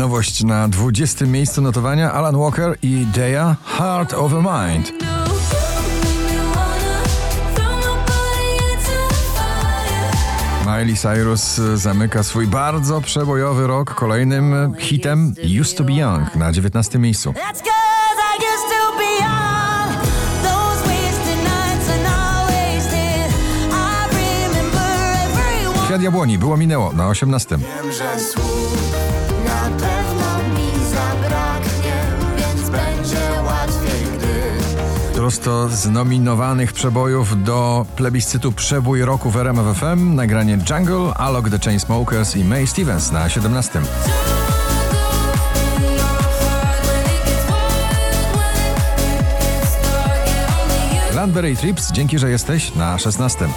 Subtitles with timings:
[0.00, 1.26] Nowość na 20.
[1.26, 4.92] miejscu notowania Alan Walker i Dea Heart a Mind.
[10.66, 16.98] Miley Cyrus zamyka swój bardzo przebojowy rok kolejnym hitem Used to be Young na 19.
[16.98, 17.34] miejscu.
[25.90, 27.58] Kwiat Jabłoni było minęło na 18.
[27.58, 28.92] Wiem, że słów
[29.44, 31.94] na pewno mi zabraknie,
[32.36, 40.14] więc będzie łatwiej, gdy Prosto z nominowanych przebojów do plebiscytu Przebój roku w RMF FM
[40.14, 43.80] nagranie Jungle, Alok the Chainsmokers i May Stevens na 17.
[51.14, 53.48] Landberry Trips, dzięki, że jesteś na 16.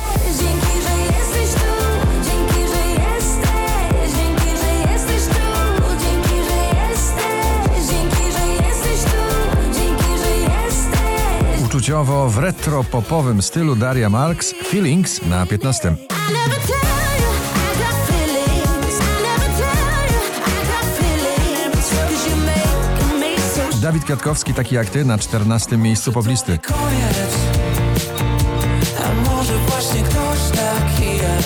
[11.84, 15.90] Uczuciowo w retro-popowym stylu Daria Marks, Feelings na 15.
[15.90, 16.76] I never tell
[17.20, 19.00] you I got feelings.
[19.00, 21.90] I never tell you I got feelings.
[21.90, 23.38] 'Cause you make me
[23.72, 25.78] so Dawid Kwiatkowski, taki jak ty, na 14.
[25.78, 26.60] miejscu poblisty.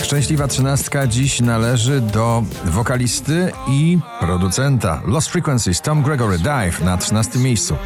[0.02, 7.38] Szczęśliwa trzynastka dziś należy do wokalisty i producenta Lost Frequencies Tom Gregory Dive na 13
[7.38, 7.76] miejscu.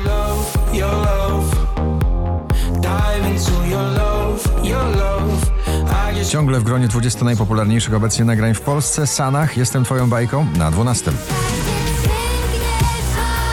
[6.33, 11.11] Ciągle w gronie 20 najpopularniejszych obecnie nagrań w Polsce Sanach Jestem Twoją bajką na 12.
[11.11, 12.69] Pięknie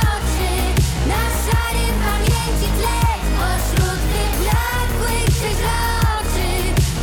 [0.02, 0.52] oczy,
[1.08, 3.00] na szarym pamięci tle,
[3.38, 6.48] pośród wyblakłych przeźroczy,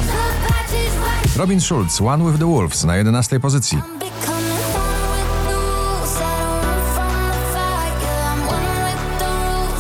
[0.07, 3.79] zobaczysz właśnie Robin Schulz One with the Wolves na 11 pozycji.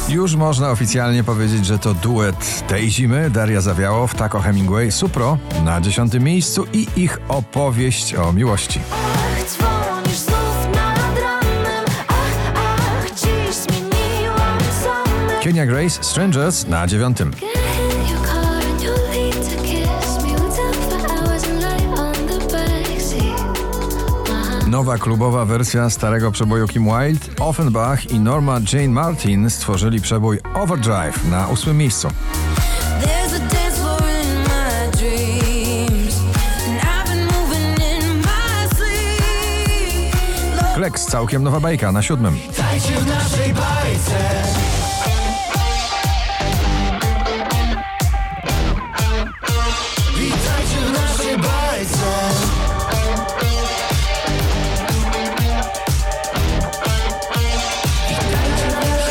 [0.09, 5.81] Już można oficjalnie powiedzieć, że to duet tej zimy Daria Zawiałow, Taco Hemingway, Supro na
[5.81, 8.81] 10 miejscu i ich opowieść o miłości.
[15.43, 17.19] Kenya Grace Strangers na 9.
[24.67, 31.31] Nowa klubowa wersja starego przeboju Kim Wilde, Offenbach i Norma Jane Martin stworzyli przebój Overdrive
[31.31, 32.09] na 8 miejscu.
[40.75, 42.39] Flex całkiem nowa bajka na 7.
[42.59, 44.76] Dajcie w naszej bajce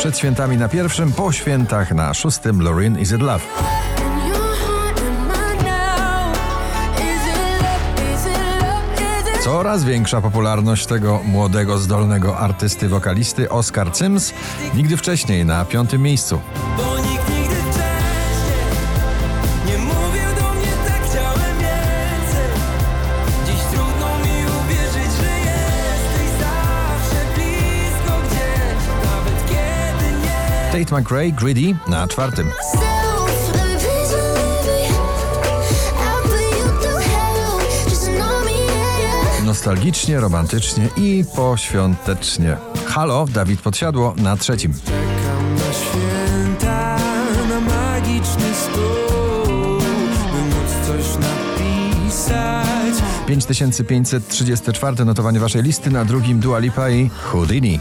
[0.06, 3.44] Przed świętami na pierwszym, po świętach na szóstym Lorin Is It Love.
[9.44, 14.32] Coraz większa popularność tego młodego, zdolnego artysty wokalisty Oscar Sims,
[14.74, 16.40] nigdy wcześniej na piątym miejscu.
[30.76, 32.50] Tate McRae Greedy na czwartym.
[39.44, 42.56] Nostalgicznie, romantycznie i poświątecznie.
[42.86, 44.72] Halo, Dawid Podsiadło na trzecim.
[44.84, 46.98] Czekam na święta,
[47.48, 49.78] na magiczny stół
[50.32, 57.80] By móc coś napisać 5534 notowanie waszej listy, na drugim Dua Lipa i Houdini.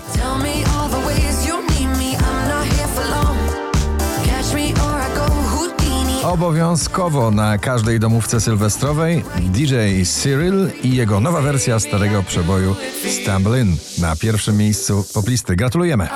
[6.25, 9.75] Obowiązkowo na każdej domówce sylwestrowej DJ
[10.05, 12.75] Cyril i jego nowa wersja starego przeboju
[13.09, 15.55] Stumble In na pierwszym miejscu poplisty.
[15.55, 16.07] Gratulujemy!